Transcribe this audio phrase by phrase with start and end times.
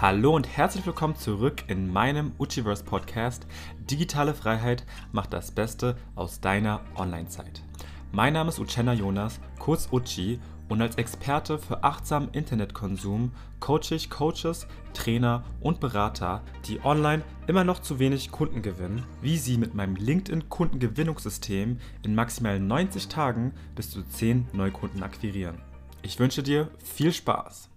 [0.00, 3.46] Hallo und herzlich willkommen zurück in meinem Uchiverse Podcast.
[3.90, 7.62] Digitale Freiheit macht das Beste aus deiner Online-Zeit.
[8.10, 10.40] Mein Name ist Uchenna Jonas, kurz Uchi,
[10.70, 17.64] und als Experte für achtsamen Internetkonsum coache ich Coaches, Trainer und Berater, die online immer
[17.64, 23.90] noch zu wenig Kunden gewinnen, wie sie mit meinem LinkedIn-Kundengewinnungssystem in maximal 90 Tagen bis
[23.90, 25.60] zu 10 Neukunden akquirieren.
[26.00, 27.69] Ich wünsche dir viel Spaß!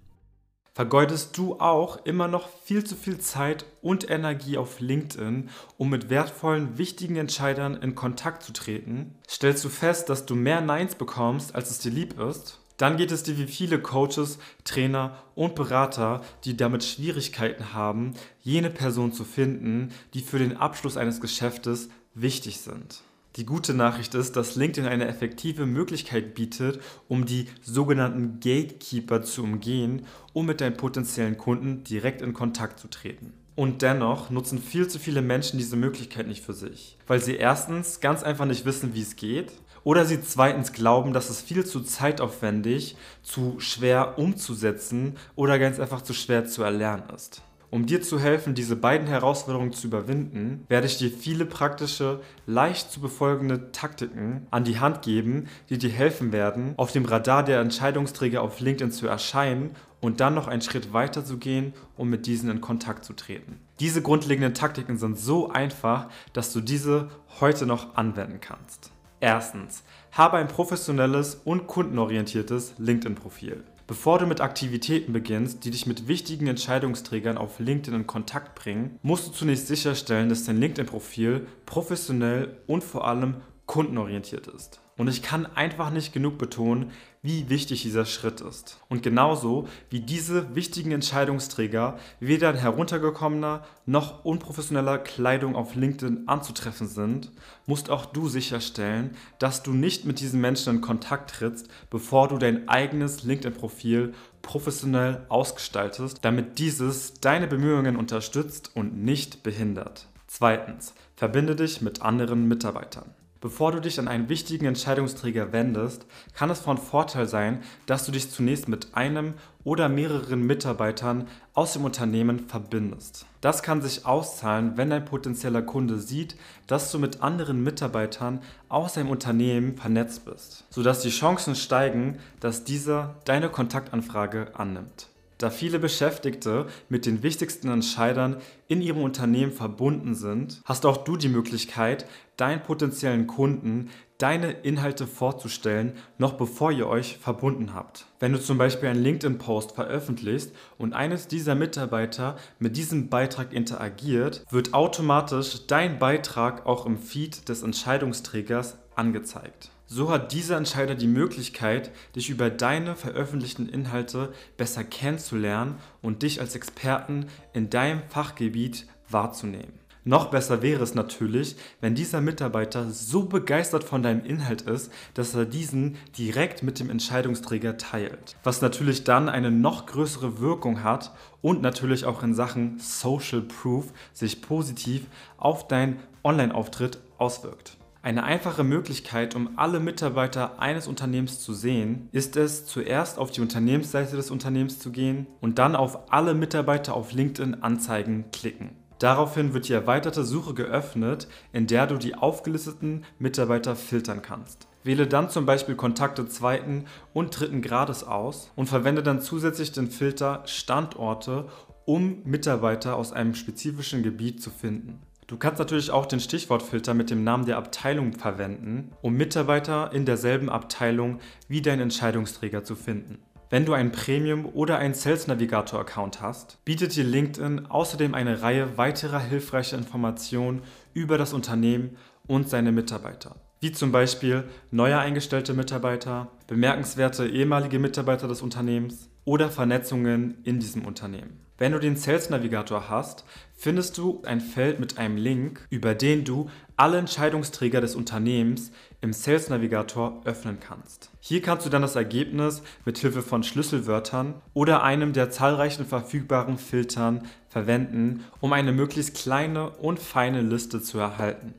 [0.76, 6.09] Vergeudest du auch immer noch viel zu viel Zeit und Energie auf LinkedIn, um mit
[6.09, 9.14] wertvollen, wichtigen Entscheidern in Kontakt zu treten?
[9.30, 12.59] Stellst du fest, dass du mehr Neins bekommst, als es dir lieb ist?
[12.78, 18.72] Dann geht es dir wie viele Coaches, Trainer und Berater, die damit Schwierigkeiten haben, jene
[18.72, 23.03] Person zu finden, die für den Abschluss eines Geschäftes wichtig sind.
[23.36, 29.44] Die gute Nachricht ist, dass LinkedIn eine effektive Möglichkeit bietet, um die sogenannten Gatekeeper zu
[29.44, 33.34] umgehen, um mit deinen potenziellen Kunden direkt in Kontakt zu treten.
[33.56, 38.00] Und dennoch nutzen viel zu viele Menschen diese Möglichkeit nicht für sich, weil sie erstens
[38.02, 39.52] ganz einfach nicht wissen, wie es geht,
[39.84, 46.02] oder sie zweitens glauben, dass es viel zu zeitaufwendig, zu schwer umzusetzen oder ganz einfach
[46.02, 47.42] zu schwer zu erlernen ist.
[47.73, 52.91] Um dir zu helfen, diese beiden Herausforderungen zu überwinden, werde ich dir viele praktische, leicht
[52.91, 57.61] zu befolgende Taktiken an die Hand geben, die dir helfen werden, auf dem Radar der
[57.61, 62.27] Entscheidungsträger auf LinkedIn zu erscheinen und dann noch einen Schritt weiter zu gehen, um mit
[62.27, 63.59] diesen in Kontakt zu treten.
[63.79, 68.91] Diese grundlegenden Taktiken sind so einfach, dass du diese heute noch anwenden kannst.
[69.19, 73.63] Erstens, habe ein professionelles und kundenorientiertes LinkedIn-Profil.
[73.86, 78.98] Bevor du mit Aktivitäten beginnst, die dich mit wichtigen Entscheidungsträgern auf LinkedIn in Kontakt bringen,
[79.02, 83.42] musst du zunächst sicherstellen, dass dein LinkedIn-Profil professionell und vor allem
[83.73, 84.81] kundenorientiert ist.
[84.97, 86.91] Und ich kann einfach nicht genug betonen,
[87.23, 88.77] wie wichtig dieser Schritt ist.
[88.88, 96.88] Und genauso wie diese wichtigen Entscheidungsträger weder in heruntergekommener noch unprofessioneller Kleidung auf LinkedIn anzutreffen
[96.88, 97.31] sind,
[97.66, 102.38] musst auch du sicherstellen, dass du nicht mit diesen Menschen in Kontakt trittst, bevor du
[102.38, 104.13] dein eigenes LinkedIn-Profil
[104.44, 110.06] professionell ausgestaltest, damit dieses deine Bemühungen unterstützt und nicht behindert.
[110.28, 113.16] Zweitens, verbinde dich mit anderen Mitarbeitern.
[113.44, 118.14] Bevor du dich an einen wichtigen Entscheidungsträger wendest, kann es von Vorteil sein, dass du
[118.14, 119.34] dich zunächst mit einem
[119.66, 123.26] oder mehreren Mitarbeitern aus dem Unternehmen verbindest.
[123.42, 126.38] Das kann sich auszahlen, wenn dein potenzieller Kunde sieht,
[126.68, 128.40] dass du mit anderen Mitarbeitern
[128.70, 135.10] aus deinem Unternehmen vernetzt bist, sodass die Chancen steigen, dass dieser deine Kontaktanfrage annimmt.
[135.44, 138.38] Da viele Beschäftigte mit den wichtigsten Entscheidern
[138.70, 142.06] in ihrem Unternehmen verbunden sind, hast auch du die Möglichkeit,
[142.38, 143.90] deinen potenziellen Kunden
[144.23, 148.06] deine Inhalte vorzustellen, noch bevor ihr euch verbunden habt.
[148.22, 154.45] Wenn du zum Beispiel einen LinkedIn-Post veröffentlichst und eines dieser Mitarbeiter mit diesem Beitrag interagiert,
[154.50, 159.72] wird automatisch dein Beitrag auch im Feed des Entscheidungsträgers angezeigt.
[159.88, 166.39] So hat dieser Entscheider die Möglichkeit, dich über deine veröffentlichten Inhalte besser kennenzulernen und dich
[166.39, 169.82] als Experten in deinem Fachgebiet wahrzunehmen.
[170.06, 175.34] Noch besser wäre es natürlich, wenn dieser Mitarbeiter so begeistert von deinem Inhalt ist, dass
[175.34, 178.36] er diesen direkt mit dem Entscheidungsträger teilt.
[178.44, 183.94] Was natürlich dann eine noch größere Wirkung hat und natürlich auch in Sachen Social Proof
[184.12, 185.06] sich positiv
[185.38, 187.78] auf deinen Online-Auftritt auswirkt.
[188.02, 193.40] Eine einfache Möglichkeit, um alle Mitarbeiter eines Unternehmens zu sehen, ist es, zuerst auf die
[193.40, 198.82] Unternehmensseite des Unternehmens zu gehen und dann auf alle Mitarbeiter auf LinkedIn Anzeigen klicken.
[199.00, 204.68] Daraufhin wird die erweiterte Suche geöffnet, in der du die aufgelisteten Mitarbeiter filtern kannst.
[204.84, 209.90] Wähle dann zum Beispiel Kontakte zweiten und dritten Grades aus und verwende dann zusätzlich den
[209.90, 211.48] Filter Standorte,
[211.86, 215.02] um Mitarbeiter aus einem spezifischen Gebiet zu finden.
[215.28, 220.06] Du kannst natürlich auch den Stichwortfilter mit dem Namen der Abteilung verwenden, um Mitarbeiter in
[220.06, 223.20] derselben Abteilung wie dein Entscheidungsträger zu finden.
[223.53, 228.80] Wenn du einen Premium- oder einen Sales Navigator-Account hast, bietet dir LinkedIn außerdem eine Reihe
[228.80, 230.63] weiterer hilfreicher Informationen
[230.95, 231.95] über das Unternehmen
[232.25, 239.51] und seine Mitarbeiter, wie zum Beispiel neue eingestellte Mitarbeiter, bemerkenswerte ehemalige Mitarbeiter des Unternehmens oder
[239.51, 241.43] Vernetzungen in diesem Unternehmen.
[241.59, 246.23] Wenn du den Sales Navigator hast, findest du ein Feld mit einem Link, über den
[246.23, 248.71] du alle Entscheidungsträger des Unternehmens
[249.01, 251.11] im Sales Navigator öffnen kannst.
[251.19, 256.57] Hier kannst du dann das Ergebnis mit Hilfe von Schlüsselwörtern oder einem der zahlreichen verfügbaren
[256.57, 261.53] Filtern verwenden, um eine möglichst kleine und feine Liste zu erhalten.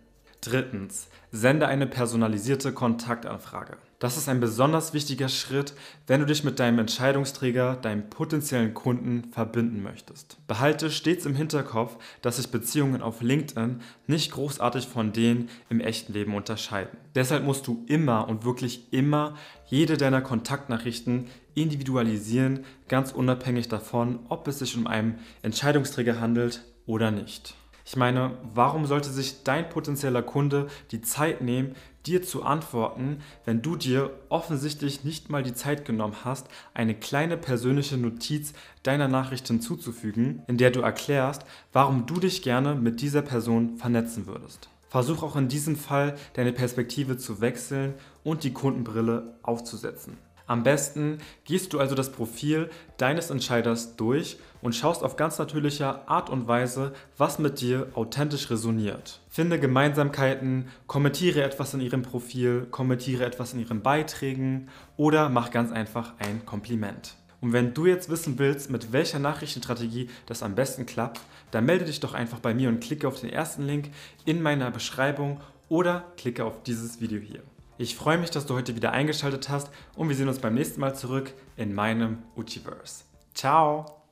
[0.45, 3.79] Drittens, sende eine personalisierte Kontaktanfrage.
[3.99, 5.73] Das ist ein besonders wichtiger Schritt,
[6.07, 10.37] wenn du dich mit deinem Entscheidungsträger, deinem potenziellen Kunden verbinden möchtest.
[10.47, 16.13] Behalte stets im Hinterkopf, dass sich Beziehungen auf LinkedIn nicht großartig von denen im echten
[16.13, 16.99] Leben unterscheiden.
[17.15, 24.47] Deshalb musst du immer und wirklich immer jede deiner Kontaktnachrichten individualisieren, ganz unabhängig davon, ob
[24.47, 27.55] es sich um einen Entscheidungsträger handelt oder nicht.
[27.87, 31.75] Ich meine, warum sollte sich dein potenzieller Kunde die Zeit nehmen,
[32.07, 37.37] dir zu antworten, wenn du dir offensichtlich nicht mal die Zeit genommen hast, eine kleine
[37.37, 38.53] persönliche Notiz
[38.83, 44.27] deiner Nachricht hinzuzufügen, in der du erklärst, warum du dich gerne mit dieser Person vernetzen
[44.27, 44.69] würdest.
[44.89, 50.17] Versuch auch in diesem Fall deine Perspektive zu wechseln und die Kundenbrille aufzusetzen.
[50.47, 52.69] Am besten gehst du also das Profil
[52.99, 58.51] deines Entscheiders durch und schaust auf ganz natürliche Art und Weise, was mit dir authentisch
[58.51, 59.21] resoniert.
[59.31, 64.69] Finde Gemeinsamkeiten, kommentiere etwas in ihrem Profil, kommentiere etwas in ihren Beiträgen
[64.99, 67.15] oder mach ganz einfach ein Kompliment.
[67.41, 71.21] Und wenn du jetzt wissen willst, mit welcher Nachrichtenstrategie das am besten klappt,
[71.51, 73.91] dann melde dich doch einfach bei mir und klicke auf den ersten Link
[74.27, 77.43] in meiner Beschreibung oder klicke auf dieses Video hier.
[77.77, 80.81] Ich freue mich, dass du heute wieder eingeschaltet hast und wir sehen uns beim nächsten
[80.81, 83.05] Mal zurück in meinem Uchiverse.
[83.35, 84.04] Ciao!